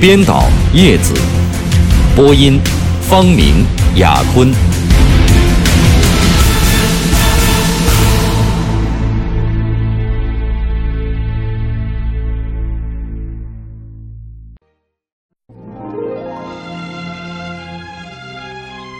[0.00, 0.44] 编导
[0.74, 1.12] 叶子，
[2.14, 2.60] 播音
[3.02, 4.48] 方明、雅坤。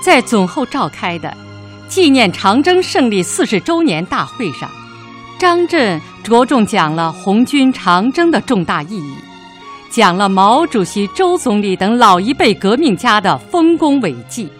[0.04, 1.32] 在总后召开的
[1.86, 4.68] 纪念长征胜利四十周年大会上，
[5.38, 9.27] 张震着重讲了红军长征的重大意义。
[9.90, 14.50] 讲了毛主席、周总理等老一辈革命家的丰功伟绩，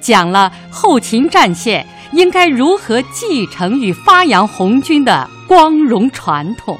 [0.00, 6.78] 讲了后勤战线应该如何继承与发扬红军的光荣传统。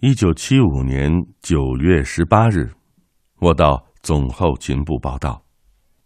[0.00, 1.10] 一九七五年
[1.42, 2.70] 九月十八日，
[3.40, 5.42] 我到总后勤部报道，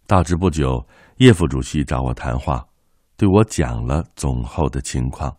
[0.07, 0.85] 到职不久，
[1.17, 2.65] 叶副主席找我谈话，
[3.15, 5.31] 对我讲了总后的情况。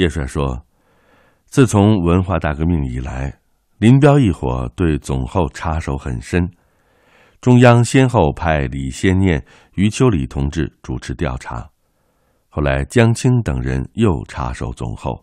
[0.00, 0.64] 叶帅说
[1.44, 3.38] ：“自从文化大革命以来，
[3.76, 6.50] 林彪一伙对总后插手很深。
[7.42, 11.68] 中央先后派李先念、余秋里同志主持调查，
[12.48, 15.22] 后来江青等人又插手总后，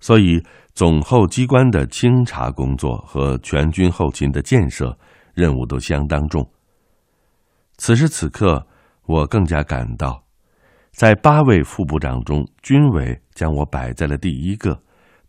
[0.00, 0.42] 所以
[0.74, 4.98] 总后机关的清查工作和全军后勤的建设
[5.32, 6.46] 任务都相当重。
[7.78, 8.66] 此时此刻，
[9.06, 10.22] 我更加感到。”
[10.98, 14.76] 在八位副部长中，军委将我摆在了第一个，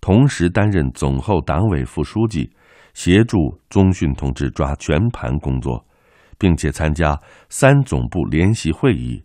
[0.02, 2.52] 同时担任总后党委副书记，
[2.96, 3.38] 协助
[3.70, 5.86] 中训同志抓全盘工作，
[6.40, 7.16] 并且参加
[7.50, 9.24] 三总部联席会议，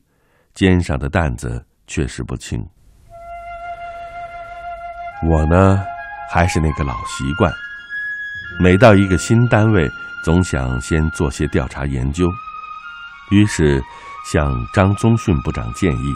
[0.53, 2.63] 肩上的担子确实不轻。
[5.27, 5.83] 我呢，
[6.31, 7.51] 还是那个老习惯，
[8.61, 9.89] 每到一个新单位，
[10.23, 12.29] 总想先做些调查研究，
[13.31, 13.83] 于是
[14.27, 16.15] 向张宗逊部长建议。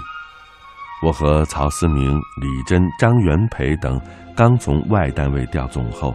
[1.01, 4.01] 我和曹思明、李真、张元培等
[4.37, 6.15] 刚从外单位调总后，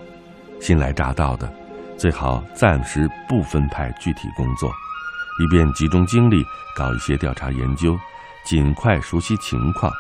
[0.60, 1.52] 新来乍到的，
[1.98, 4.70] 最好暂时不分派具体工作，
[5.40, 6.44] 以便集中精力
[6.76, 7.98] 搞一些调查研究，
[8.46, 9.92] 尽快熟悉情况。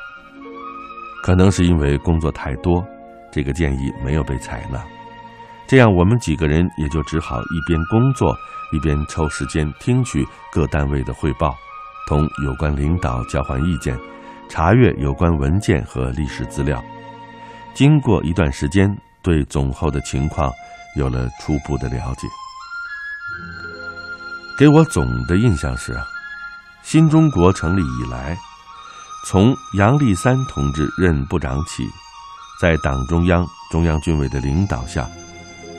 [1.24, 2.86] 可能是因为工作太多，
[3.32, 4.84] 这个建议没有被采纳。
[5.66, 8.36] 这样，我们几个人也就只好一边工作，
[8.74, 11.56] 一边抽时间听取各单位的汇报，
[12.10, 13.98] 同有关领导交换意见。
[14.54, 16.80] 查阅有关文件和历史资料，
[17.74, 18.88] 经过一段时间，
[19.24, 20.54] 对总后的情况
[20.96, 22.28] 有了初步的了解。
[24.56, 26.00] 给我总的印象是，
[26.84, 28.38] 新中国成立以来，
[29.26, 31.90] 从杨立三同志任部长起，
[32.62, 35.10] 在党中央、中央军委的领导下，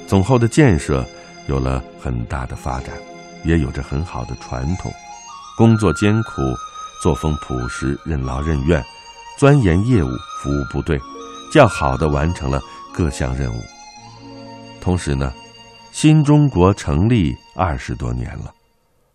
[0.08, 1.06] 总后的建设
[1.46, 2.92] 有了很大的发展，
[3.44, 4.92] 也有着很好的传统，
[5.56, 6.42] 工作艰苦。
[7.04, 8.82] 作风朴实，任劳任怨，
[9.36, 10.98] 钻研业务，服务部队，
[11.52, 12.58] 较好的完成了
[12.94, 13.60] 各项任务。
[14.80, 15.30] 同时呢，
[15.92, 18.50] 新中国成立二十多年了，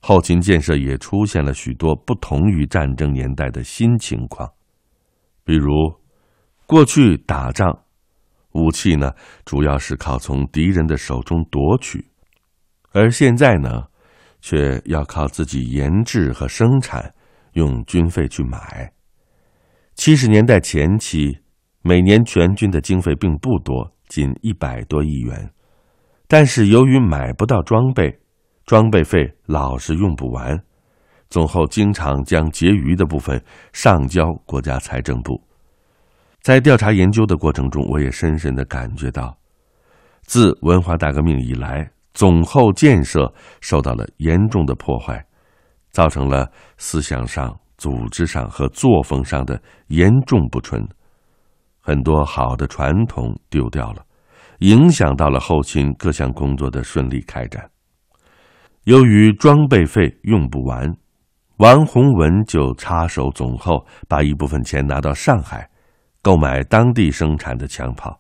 [0.02, 4.48] 后勤建设也出现了许多不同于战争年代的新情况。
[5.44, 5.74] 比如，
[6.68, 7.76] 过去打仗，
[8.52, 9.12] 武器呢
[9.46, 12.06] 主要是靠从敌人的手中夺取，
[12.92, 13.86] 而现在呢，
[14.42, 17.12] 却要靠自己研制和生产。
[17.54, 18.92] 用军费去买。
[19.96, 21.40] 七十年代前期，
[21.82, 25.52] 每年全军的经费并不多，仅一百多亿元。
[26.28, 28.20] 但是由于买不到装备，
[28.66, 30.58] 装备费老是用不完，
[31.30, 33.44] 总后经常将结余的部分
[33.74, 35.42] 上交国家财政部。
[36.42, 39.38] 在调查研究的过程中，我也深深的感觉到，
[40.22, 45.26] 自文化大革命以来，总后建设受到了严重的破坏。
[45.92, 50.88] 造成了思想上、组织上和作风上的严重不纯，
[51.80, 54.06] 很多好的传统丢掉了，
[54.60, 57.70] 影响到了后勤各项工作的顺利开展。
[58.84, 60.88] 由于装备费用不完，
[61.58, 65.70] 王洪文就插手总后，把一部分钱拿到上海，
[66.22, 68.20] 购买当地生产的枪炮。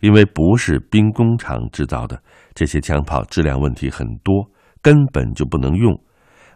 [0.00, 2.20] 因为不是兵工厂制造的，
[2.54, 4.50] 这些枪炮质量问题很多，
[4.82, 5.96] 根本就不能用。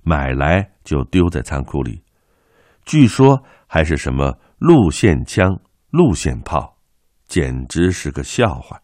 [0.08, 2.00] 买来就丢在仓库里，
[2.84, 5.58] 据说还是什么路线枪、
[5.90, 6.76] 路线炮，
[7.26, 8.80] 简直是个笑话。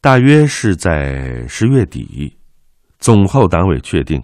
[0.00, 2.36] 大约是在十月底，
[2.98, 4.20] 总后党委确定，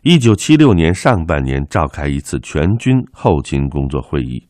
[0.00, 4.48] 一九七六年上半年召开一次全军后勤工作会议。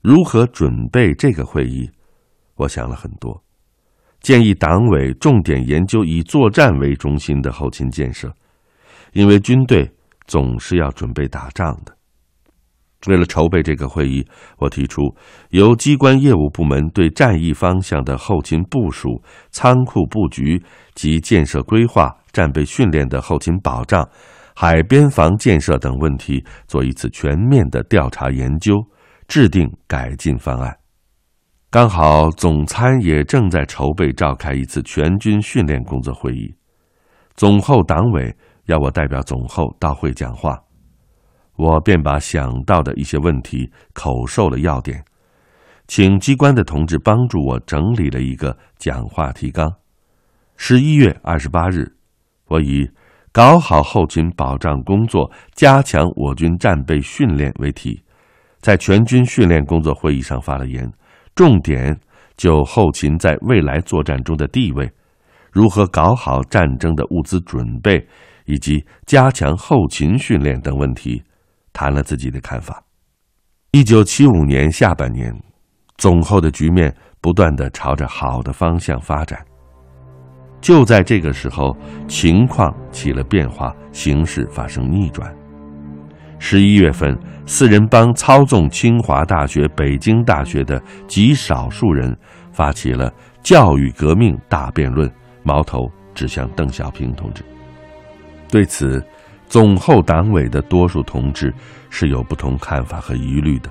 [0.00, 1.90] 如何准备这个会议？
[2.54, 3.42] 我想了很多，
[4.20, 8.32] 建议党委重点研究以作战为中心的后勤建设，
[9.12, 9.90] 因为军队
[10.26, 11.94] 总是要准备打仗的。
[13.06, 14.26] 为了筹备这个会议，
[14.58, 15.02] 我提出
[15.50, 20.60] 由机关业务部门对战役方向的后勤部署、仓库布局
[20.96, 24.04] 及建设规划、战备训练的后勤保障、
[24.56, 28.74] 海边防建设等问题做一次全面的调查研究，
[29.28, 30.76] 制定改进方案。
[31.70, 36.52] 刚好总参也正在筹备召开一次全军训练工作会议，
[37.36, 38.34] 总后党委
[38.68, 40.58] 要我代表总后到会讲话。
[41.56, 45.04] 我便把想到的一些问题口授了要点，
[45.88, 49.72] 请机关的同志帮助我整理了一个讲话提纲。
[50.56, 51.96] 十一月二十八日，
[52.46, 52.88] 我以
[53.32, 58.02] “搞好后勤保障工作，加强我军战备训练”为题，
[58.60, 60.88] 在全军训练工作会议上发了言，
[61.34, 61.98] 重点
[62.36, 64.88] 就后勤在未来作战中的地位，
[65.50, 68.06] 如何搞好战争的物资准备，
[68.48, 71.22] 以及加强后勤训练等问题。
[71.72, 72.82] 谈了自己的看法。
[73.70, 75.32] 一九七五年下半年，
[75.96, 79.38] 总后的局面不断的朝着好的方向发展。
[80.60, 81.76] 就在这个时候，
[82.08, 85.32] 情况起了变化，形势发生逆转。
[86.40, 87.16] 十一月份，
[87.46, 92.16] 四人帮操纵清华大学、北京大学的极少数人
[92.50, 93.12] 发起了
[93.44, 95.08] 教育革命大辩论，
[95.44, 97.44] 矛头指向邓小平同志。
[98.48, 99.04] 对此，
[99.46, 101.54] 总后党委的多数同志
[101.90, 103.70] 是有不同看法和疑虑的。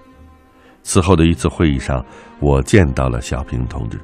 [0.83, 2.06] 此后的一次会议上，
[2.39, 4.00] 我见到了小平同志，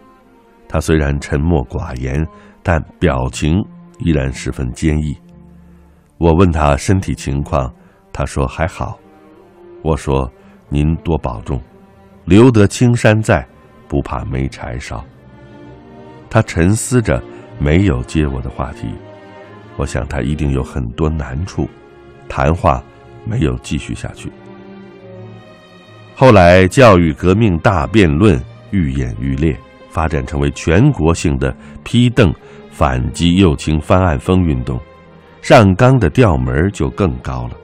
[0.68, 2.26] 他虽然沉默寡言，
[2.62, 3.64] 但表情
[4.00, 5.16] 依然十分坚毅。
[6.18, 7.74] 我问他身体情况，
[8.12, 9.00] 他说还好。
[9.82, 10.32] 我说
[10.70, 11.62] ：“您多保重，
[12.26, 13.46] 留得青山在，
[13.88, 15.04] 不怕没柴烧。”
[16.30, 17.22] 他沉思着，
[17.60, 18.88] 没有接我的话题。
[19.76, 21.68] 我想他一定有很多难处，
[22.30, 22.84] 谈话
[23.26, 24.32] 没有继续下去。
[26.16, 28.40] 后来，教育革命大辩论
[28.70, 29.58] 愈演愈烈，
[29.90, 31.54] 发展成为全国性的
[31.84, 32.32] 批邓、
[32.70, 34.80] 反击右倾翻案风运动，
[35.42, 37.58] 上纲的调门就更高了。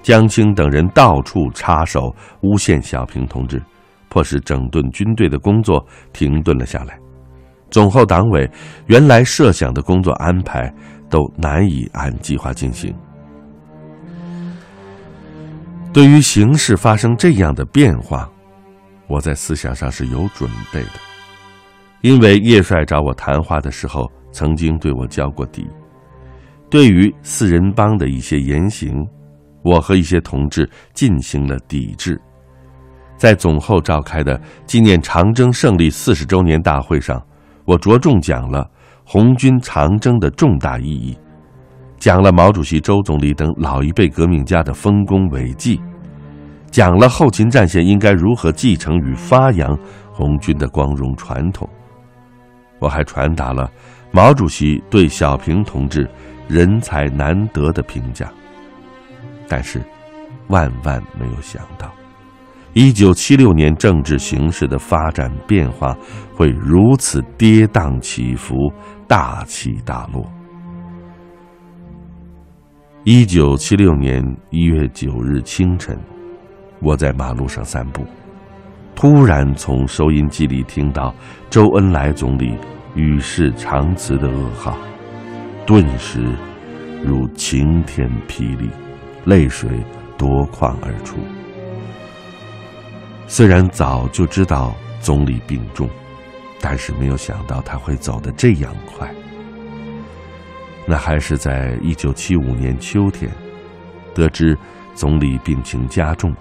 [0.00, 3.60] 江青等人到处插手诬陷小平同志，
[4.08, 6.96] 迫使整顿军队的工作停顿了下来。
[7.68, 8.48] 总后党委
[8.86, 10.72] 原来设想的工作安排。
[11.08, 12.94] 都难以按计划进行。
[15.92, 18.30] 对于形势发生这样的变化，
[19.06, 20.90] 我在思想上是有准备的，
[22.02, 25.66] 因为叶帅找我谈话的时候，曾经对我交过底。
[26.70, 29.02] 对于四人帮的一些言行，
[29.64, 32.20] 我和一些同志进行了抵制。
[33.16, 37.20] 在总后召开的纪念长征胜利四十周年大会上，
[37.64, 38.70] 我着重讲了。
[39.10, 41.16] 红军长征的重大意义，
[41.96, 45.80] 讲了毛主席、周总理等老一辈革命家的丰功伟绩，
[46.70, 49.74] 讲了后勤战线应该如何继承与发扬
[50.12, 51.66] 红军的光荣传统。
[52.80, 53.72] 我还传达了
[54.10, 56.06] 毛主席对小平同志
[56.46, 58.30] 人才难得的评价。
[59.48, 59.80] 但是，
[60.48, 61.90] 万万没有想到。
[62.74, 65.96] 一九七六年政治形势的发展变化
[66.36, 68.54] 会如此跌宕起伏、
[69.08, 70.30] 大起大落。
[73.04, 75.98] 一九七六年一月九日清晨，
[76.82, 78.04] 我在马路上散步，
[78.94, 81.14] 突然从收音机里听到
[81.48, 82.54] 周恩来总理
[82.94, 84.76] 与世长辞的噩耗，
[85.64, 86.22] 顿时
[87.02, 88.68] 如晴天霹雳，
[89.24, 89.70] 泪水
[90.18, 91.16] 夺眶而出。
[93.26, 95.88] 虽然早就知道总理病重，
[96.60, 99.08] 但是没有想到他会走得这样快。
[100.86, 103.30] 那还是在一九七五年秋天，
[104.14, 104.56] 得知
[104.94, 106.34] 总理病情加重，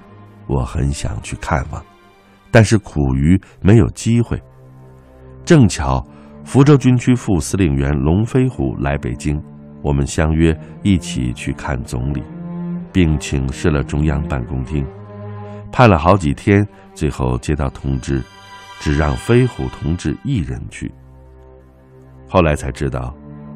[0.48, 1.84] 我很想去看望，
[2.50, 4.42] 但是苦于没有机会。
[5.44, 6.06] 正巧
[6.44, 9.42] 福州军区副司令员龙飞虎来北京，
[9.82, 12.24] 我们相约一起去看总理，
[12.94, 14.86] 并请示了中央办公厅。
[15.72, 18.24] 盼了好几天，最后接到通知，
[18.80, 20.92] 只让飞虎同志一人去。
[22.28, 23.16] 后来才知道，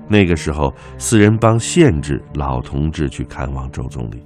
[0.09, 4.25] 那个时候四人帮限制老同志去看望周总理。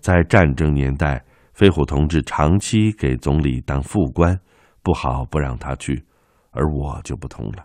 [0.00, 4.38] 在战争年代，飞虎同志长期给总理当副官，
[4.82, 6.04] 不好不让他去，
[6.50, 7.64] 而我就不同了。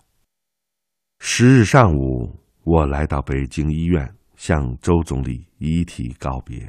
[1.20, 6.62] 十日上午，我来到北京医院，向周总理遗体告别，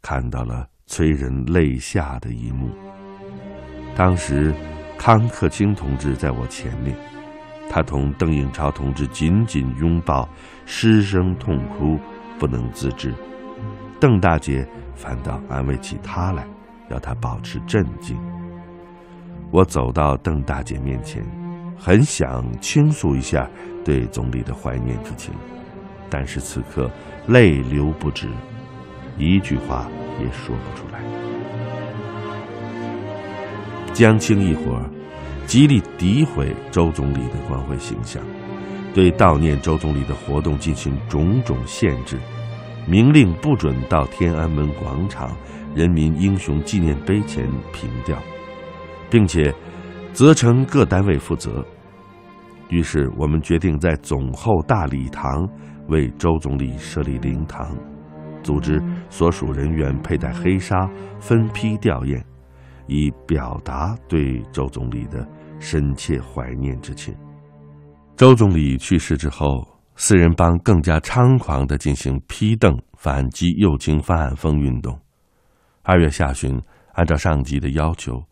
[0.00, 2.70] 看到了催人泪下的一幕。
[3.96, 4.54] 当时，
[5.00, 6.94] 康克清同志在我前面，
[7.70, 10.28] 他同邓颖超同志紧紧拥抱，
[10.66, 11.98] 失声痛哭，
[12.38, 13.14] 不能自制。
[13.98, 16.46] 邓大姐反倒安慰起他来，
[16.90, 18.14] 要他保持镇静。
[19.50, 21.24] 我走到邓大姐面前，
[21.78, 23.48] 很想倾诉一下
[23.82, 25.32] 对总理的怀念之情，
[26.10, 26.90] 但是此刻
[27.26, 28.28] 泪流不止，
[29.16, 29.88] 一句话
[30.20, 31.19] 也说不出来。
[34.00, 34.80] 江青一伙
[35.44, 38.22] 极力诋毁周总理的光辉形象，
[38.94, 42.18] 对悼念周总理的活动进行种种限制，
[42.88, 45.36] 明令不准到天安门广场
[45.74, 48.16] 人民英雄纪念碑前凭吊。
[49.10, 49.54] 并且
[50.14, 51.62] 责成各单位负责。
[52.70, 55.46] 于是我们决定在总后大礼堂
[55.88, 57.76] 为周总理设立灵堂，
[58.42, 60.88] 组织所属人员佩戴黑纱，
[61.18, 62.18] 分批吊唁，
[62.90, 65.24] 以表达对周总理的
[65.60, 67.14] 深切怀念之情。
[68.16, 74.98] 周总理去世之后，四人帮更加猖狂地进行批邓反击右倾翻案风运动。
[75.82, 76.60] 二月下旬，
[76.94, 78.22] 按照上级的要求。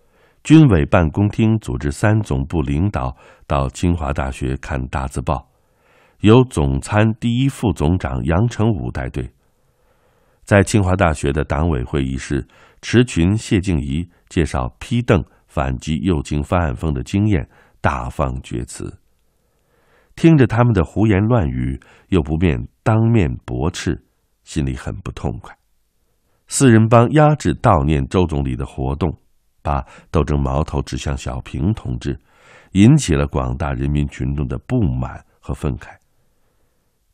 [0.44, 3.14] 军委办公厅组织三总部领导
[3.46, 5.46] 到清华大学看大字报，
[6.20, 9.30] 由总参第一副总长杨成武带队。
[10.44, 12.46] 在清华大学的党委会议室，
[12.80, 17.48] 池群、谢静怡介绍批邓反击右倾翻案风的经验，
[17.80, 18.98] 大放厥词。
[20.14, 24.04] 听着他们的胡言乱语，又不便当面驳斥，
[24.44, 25.56] 心里很不痛快。
[26.46, 29.18] 四人帮压制悼念周总理的活动。
[29.60, 32.18] 把斗争矛头指向小平同志，
[32.72, 35.88] 引起了广大人民群众的不满和愤慨。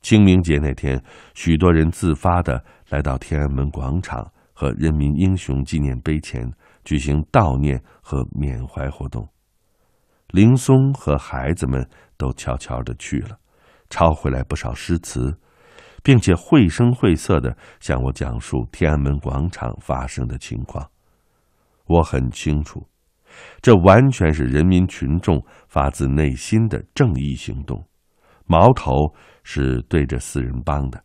[0.02, 1.02] 清明节那天，
[1.35, 6.49] 许多人自发的来到天安门广场和人民英雄纪念碑前
[6.85, 9.29] 举行悼念和缅怀活动。
[10.29, 13.38] 林松和孩子们都悄悄的去了，
[13.88, 15.38] 抄回来不少诗词，
[16.03, 20.88] 并且绘声绘色的向我讲述天安门广场发生的情况。
[21.87, 22.87] 我很清楚，
[23.61, 27.87] 这完全是人民群众发自内心的正义行动，
[28.47, 28.93] 矛头
[29.43, 31.05] 是对着四人帮的。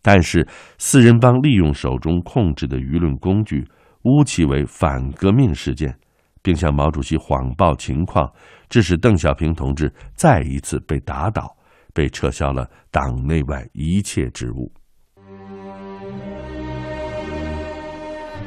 [0.00, 3.64] 但是四人帮利用手中控制的舆论工具，
[4.02, 5.94] 诬其为反革命事件，
[6.42, 8.30] 并向毛主席谎报情况，
[8.68, 11.56] 致使邓小平同志再一次被打倒，
[11.94, 14.72] 被撤销了党内外一切职务。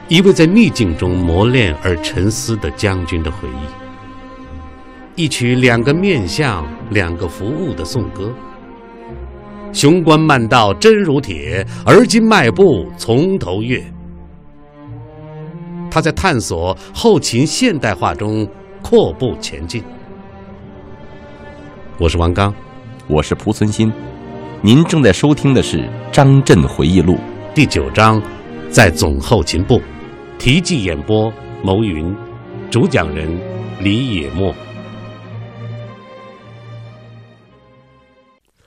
[0.07, 8.31] 一位在逆境中磨练而沉思的将军的回忆，一曲两个面相、两个服务的颂歌。
[9.73, 13.83] 雄关漫道真如铁，而今迈步从头越。
[15.95, 18.45] 他在探索后秦现代化中
[18.83, 19.81] 阔步前进。
[21.97, 22.53] 我是王刚，
[23.07, 23.89] 我是蒲存昕，
[24.61, 25.77] 您正在收听的是
[26.11, 27.13] 《张震回忆录》
[27.53, 28.21] 第九章，
[28.69, 29.81] 在总后勤部。
[30.37, 31.31] 题记演播：
[31.63, 32.13] 牟云，
[32.69, 33.29] 主讲人
[33.79, 34.53] 李野墨。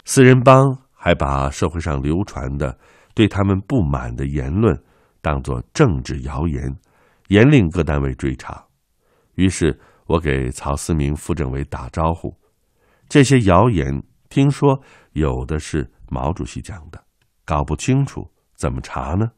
[0.06, 2.74] 四人帮还把社会上流传的
[3.14, 4.74] 对他们不满的言论
[5.20, 6.74] 当作政治谣言，
[7.28, 8.62] 严令各单位追查。
[9.36, 12.36] 于是我给曹思明副政委打招呼：
[13.08, 14.78] 这些谣言，听说
[15.12, 17.02] 有的是毛主席讲的，
[17.46, 19.30] 搞不清楚怎么查呢？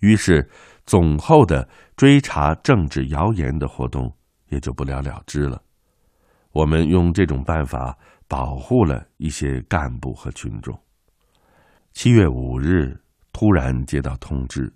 [0.00, 0.48] 于是。
[0.86, 4.12] 总后的追查政治谣言的活动
[4.48, 5.62] 也就不了了之了。
[6.50, 10.76] 我们用这种办法保护了一些干部和群众。
[11.92, 13.00] 七月五日，
[13.32, 14.72] 突然接到通知，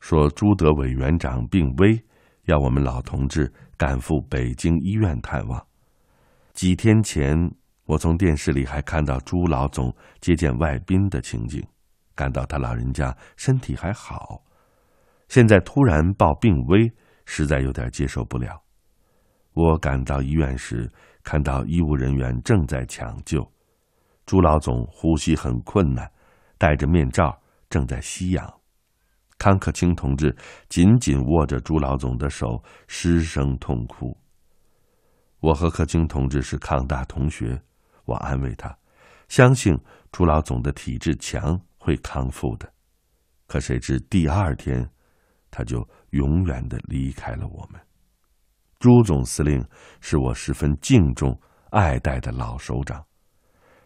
[0.00, 2.02] 说朱德委员长病危，
[2.44, 5.64] 要我们老同志赶赴北京医院探望。
[6.52, 7.36] 几天前，
[7.84, 11.62] 我从电视里还看到朱老总接见外宾的情景，
[12.14, 14.42] 感到他老人家身体还好。
[15.28, 16.90] 现在突然报病危，
[17.26, 18.60] 实在有点接受不了。
[19.52, 20.90] 我赶到医院时，
[21.22, 23.46] 看到医务人员正在抢救，
[24.24, 26.10] 朱老总呼吸很困难，
[26.56, 27.38] 戴着面罩，
[27.68, 28.57] 正在吸氧。
[29.38, 30.36] 康克清同志
[30.68, 34.16] 紧紧握着朱老总的手，失声痛哭。
[35.40, 37.60] 我和克清同志是康大同学，
[38.04, 38.76] 我安慰他，
[39.28, 39.78] 相信
[40.12, 42.70] 朱老总的体质强，会康复的。
[43.46, 44.88] 可谁知第二天。
[45.50, 47.80] 他就永远的离开了我们。
[48.78, 49.64] 朱总司令
[49.98, 51.40] 是我十分敬重、
[51.70, 53.02] 爱戴的老首长。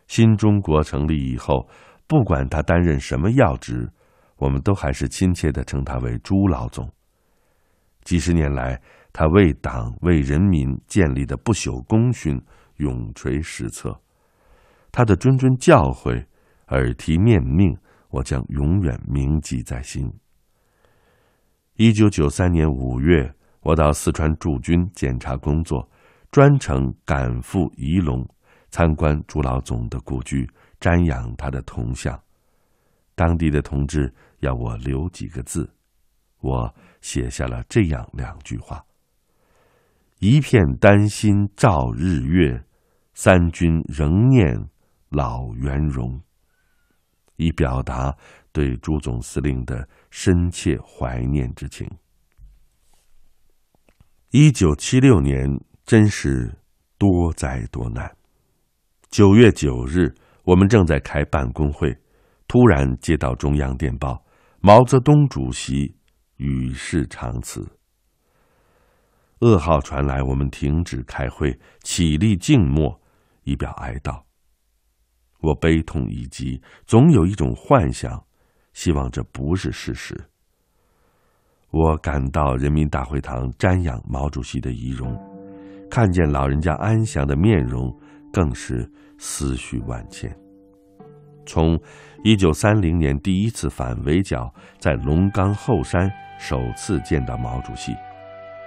[0.08, 1.68] 新中国成立以后，
[2.08, 3.88] 不管他担任什么要职，
[4.42, 6.90] 我们都还是亲切的称他为朱老总。
[8.02, 8.82] 几十年来，
[9.12, 12.42] 他为党为人民建立的不朽功勋
[12.78, 13.96] 永垂史册，
[14.90, 16.26] 他的谆谆教诲、
[16.70, 17.72] 耳提面命，
[18.10, 20.12] 我将永远铭记在心。
[21.76, 25.88] 一九九三年五月，我到四川驻军检查工作，
[26.32, 28.26] 专程赶赴仪陇。
[28.70, 32.20] 参观朱老总的故居，瞻仰他的铜像。
[33.14, 35.72] 当地的同志要我留几个字，
[36.40, 38.84] 我写下了这样两句话
[40.18, 42.64] ：“一片丹心照日月，
[43.14, 44.68] 三军仍念
[45.08, 46.20] 老元荣。”
[47.36, 48.16] 以表达
[48.52, 51.88] 对朱总司令的深切怀念之情。
[54.30, 55.48] 一九七六年，
[55.84, 56.58] 真是
[56.98, 58.16] 多灾多难。
[59.10, 61.96] 九月九日，我们正在开办公会，
[62.46, 64.21] 突然接到中央电报：
[64.64, 65.92] 毛泽东主席
[66.36, 67.66] 与世长辞。
[69.40, 73.00] 噩耗传来，我们停止开会，起立静默，
[73.42, 74.22] 以表哀悼。
[75.40, 78.24] 我悲痛已极，总有一种幻想，
[78.72, 80.28] 希望这不是事实。
[81.70, 85.12] 我赶到人民大会堂瞻仰毛主席的遗容，
[85.90, 87.92] 看见老人家安详的面容，
[88.32, 88.88] 更是。
[89.24, 90.36] 思绪万千。
[91.52, 91.78] 从
[92.24, 97.94] 一九三零年第一次反围剿，在龙岗后山首次见到毛主席，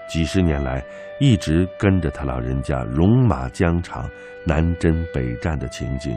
[0.08, 0.84] 几十年来
[1.20, 4.08] 一直跟着他老人家戎马疆场、
[4.46, 6.16] 南征北战的情景，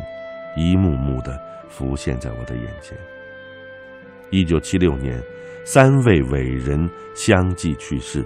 [0.58, 2.94] 一幕幕的浮现在我的眼前。
[4.30, 5.18] 一九七六年，
[5.64, 8.22] 三位伟人相继去世，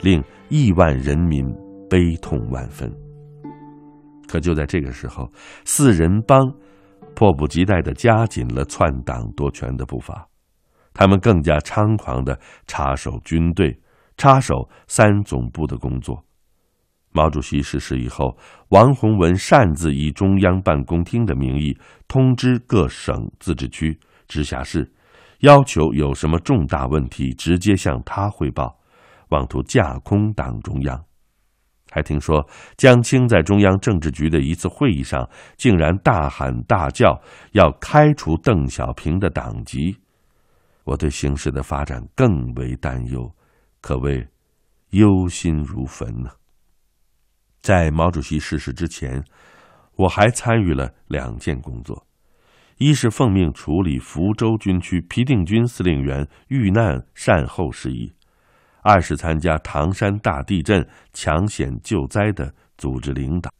[0.00, 1.44] 令亿万人民
[1.90, 2.90] 悲痛万分。
[4.26, 5.30] 可就在这个时候，
[5.66, 6.40] 四人帮
[7.16, 10.28] 迫不及待地加紧了篡党夺权的步伐，
[10.92, 13.80] 他们更加猖狂地插手军队、
[14.18, 16.22] 插手三总部的工作。
[17.12, 18.36] 毛主席逝世以后，
[18.68, 21.74] 王洪文擅自以中央办公厅的名义
[22.06, 23.98] 通知各省、自治区、
[24.28, 24.92] 直辖市，
[25.40, 28.78] 要求有什么重大问题直接向他汇报，
[29.30, 31.02] 妄图架空党中央。
[31.96, 37.18] 还听说江青在中央政治局的一次会议上，竟然大喊大叫
[37.52, 39.96] 要开除邓小平的党籍。
[40.84, 43.34] 我对形势的发展更为担忧，
[43.80, 44.28] 可谓
[44.90, 46.28] 忧心如焚呢。
[47.62, 49.24] 在毛主席逝世之前，
[49.96, 52.06] 我还参与了两件工作：
[52.76, 58.12] 一是奉命处理福州军区皮定均司令员遇难善后事宜。
[58.86, 63.50] 二是参加唐山大地震抢险救灾的组织领导。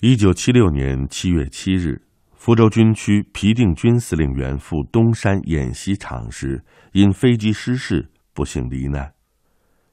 [0.00, 2.02] 一九七六年七月七日，
[2.34, 6.60] 福州军区皮定均司令员赴东山演习场时，
[6.90, 9.12] 因飞机失事不幸罹难。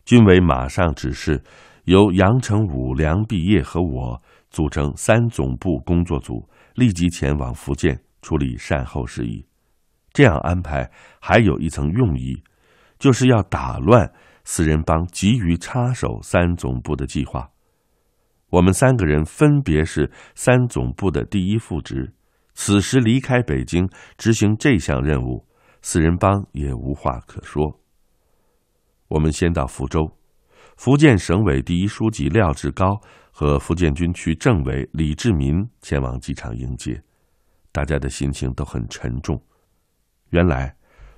[0.04, 1.44] 军委马上指示，
[1.84, 4.20] 由杨成武、梁毕业和我
[4.50, 9.46] 组成三总部工作组，立即前往福建处理善后事宜。
[10.12, 10.90] 这样安排
[11.22, 12.42] 还有一层用意。
[13.00, 14.10] 就是要打乱
[14.44, 17.50] 四人帮急于插手三总部的计划。
[18.50, 22.14] 我们三个人分别是三总部的第一副职，
[22.54, 25.48] 此时离开北京执行这项任务，
[25.82, 27.80] 四人帮也无话可说。
[29.08, 30.18] 我们先到福州，
[30.78, 33.00] 福建省委第一书记廖志高
[33.32, 37.02] 和福建军区政委李志民前往机场迎接，
[37.72, 39.42] 大家的心情都很沉重。
[40.30, 40.76] 原来。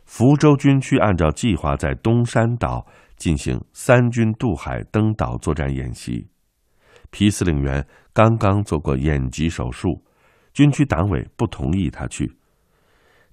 [0.07, 2.85] 福州军区按照计划在东山岛
[3.17, 6.27] 进行三军渡海登岛作战演习，
[7.09, 10.03] 皮司令员刚刚做过眼疾手术，
[10.53, 12.31] 军区党委不同意他去。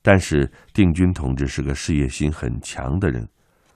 [0.01, 3.29] 但是定军同志是个事业心很强的人，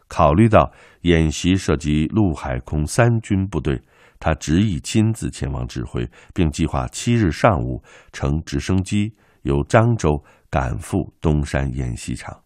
[0.08, 3.80] 考虑到演习涉及陆海空三军部队，
[4.18, 12.42] 他执意亲自前往指挥，并计划七日上午乘直升机由漳州赶赴东山演习场。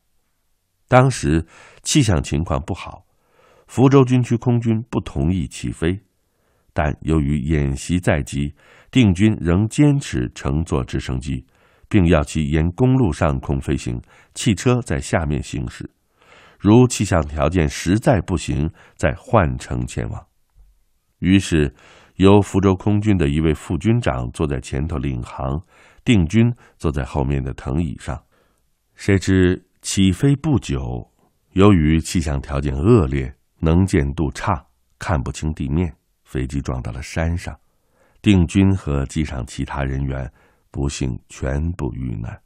[0.88, 1.46] 当时
[1.82, 3.06] 气象情况不好，
[3.70, 5.96] 福州军区空军不同意起飞，
[6.72, 8.52] 但由于演习在即，
[8.90, 11.46] 定军仍坚持乘坐直升机，
[11.88, 14.02] 并要其沿公路上空飞行，
[14.35, 15.88] 汽车在下面行驶。
[16.59, 20.20] 如气象条件实在不行，再换乘前往。
[21.20, 21.72] 于是，
[22.16, 25.62] 由福州空军的一位副军长坐在前头领航，
[26.04, 28.20] 定军坐在后面的藤椅上。
[28.96, 29.64] 谁知。
[29.80, 31.09] 起飞不久，
[31.52, 34.66] 由于气象条件恶劣，能见度差，
[34.98, 35.94] 看不清地面，
[36.24, 37.56] 飞机撞到了山上，
[38.20, 40.30] 定军和机上其他人员
[40.70, 42.40] 不幸全部遇难。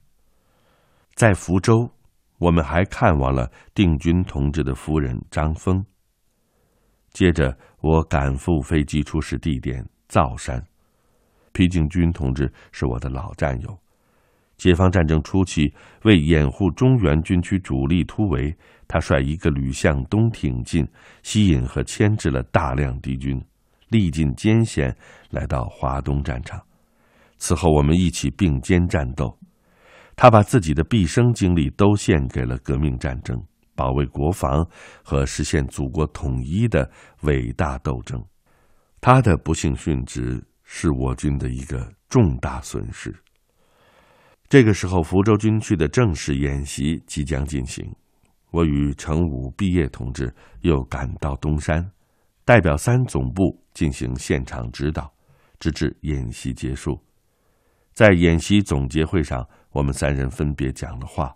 [1.15, 1.89] 在福州，
[2.39, 5.85] 我们还看望了定军同志的夫人张峰。
[7.13, 10.61] 接着，我赶赴飞机出事地点灶山。
[11.53, 13.79] 皮敬军同志是我的老战友。
[14.57, 15.73] 解放战争初期，
[16.03, 20.87] 为掩护中原军区主力突围，他率一个旅向东挺进，
[21.23, 23.41] 吸引和牵制了大量敌军，
[23.89, 24.95] 历尽艰险
[25.31, 26.61] 来到华东战场。
[27.39, 29.37] 此后，我们一起并肩战斗。
[30.17, 33.37] 他把自己的毕生精力都献给了革命战争、
[33.75, 34.65] 保卫国防
[35.03, 36.89] 和实现祖国统一的
[37.23, 38.23] 伟大斗争。
[39.01, 43.13] 他的不幸殉职是我军的一个重大损失。
[44.49, 47.85] 这个时候，福州军区的正式演习即将进行，
[48.55, 51.85] 我与程武毕业同志又赶到东山，
[52.45, 55.13] 代表三总部进行现场指导，
[55.59, 56.97] 直至演习结束。
[57.93, 59.45] 在演习总结会上。
[59.73, 61.35] 我们三人分别讲了话，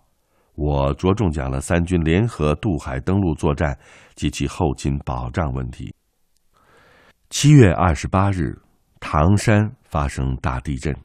[0.55, 3.77] 我着重讲了三军联合渡海登陆作战
[4.15, 5.93] 及其后勤保障问题。
[7.29, 8.57] 七月二十八日，
[9.01, 10.95] 唐山发生大地震，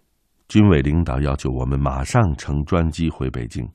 [0.47, 3.69] 军委领导要求我们马上乘专机回北京。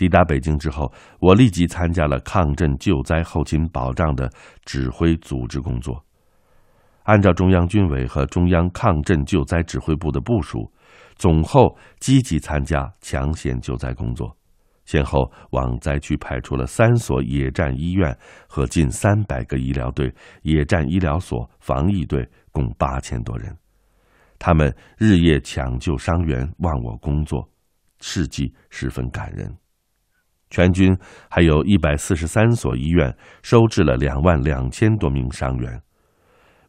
[0.00, 4.32] 抵达北京之后，我立即参加了抗震救灾后勤保障的
[4.64, 6.02] 指挥组织工作，
[7.02, 10.72] 按照中央军委和中央抗震救灾指挥部的部署。
[11.16, 14.34] 总后积极参加抢险救灾工作，
[14.86, 18.16] 先后往灾区派出了三所野战医院
[18.48, 20.10] 和近三百个医疗队、
[20.40, 23.54] 野战医疗所、防疫队，共八千多人。
[24.38, 27.46] 他们日夜抢救伤员，忘我工作，
[28.00, 29.54] 事迹十分感人。
[30.50, 30.96] 全军
[31.30, 35.80] 还有一百四十三所医院收治了两万两千多名伤员。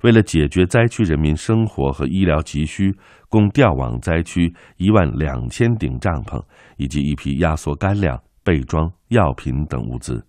[0.03, 2.95] 为了解决灾区人民生活和医疗急需，
[3.29, 6.41] 共调往灾区一万两千顶帐篷
[6.77, 10.25] 以及一批压缩干粮、备装、药品等物资。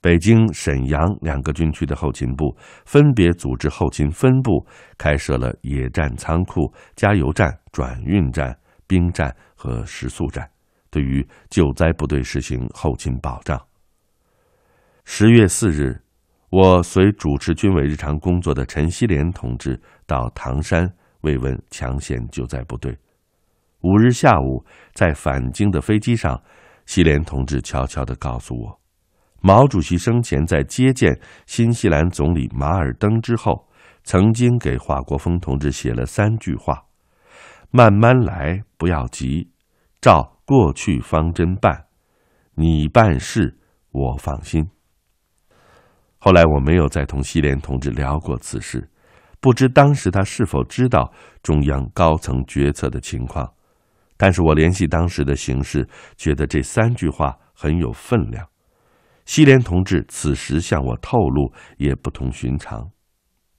[0.00, 4.64] 北京、沈阳两个军区的后勤部分别组织后勤分部，
[4.96, 10.48] 开设了野战仓库、加油站、转运站、兵站和食宿站，
[10.90, 13.60] 对于救灾部队实行后勤保障。
[15.04, 16.02] 十月四日。
[16.48, 20.88] 我随主持军委日常工作的陈锡联同志到唐山
[21.22, 22.96] 慰问抢险救灾部队。
[23.80, 26.40] 五日下午，在返京的飞机上，
[26.86, 28.80] 锡联同志悄悄地告诉我，
[29.42, 33.68] 毛主席生前在接见新西兰总理马尔登之后，
[34.04, 36.80] 曾经给华国锋同志写了三句话
[37.70, 39.50] ：“慢慢来，不要急，
[40.00, 41.84] 照过去方针办，
[42.54, 43.58] 你办事，
[43.90, 44.70] 我放心。”
[46.18, 48.88] 后来我没有再同西联同志聊过此事，
[49.38, 53.52] 不知当时他是否知道中央高层决策的情况。
[54.16, 58.48] 但是我联系当时的形势，觉得这三句话很有分量。
[59.26, 62.90] 西联同志此时向我透露也不同寻常。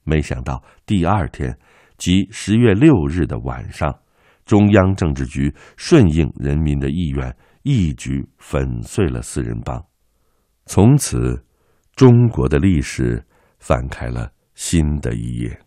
[0.02, 1.56] 没想到第二天，
[1.96, 4.00] 即十月六日的晚上，
[4.48, 9.80] 中央政治局顺应人民的意愿，一举粉碎了四人帮，
[10.66, 11.44] 从此。
[11.98, 13.20] 中国的历史
[13.58, 15.60] 翻开了新的一页。